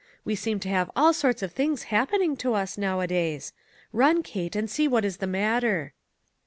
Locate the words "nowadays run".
2.75-4.23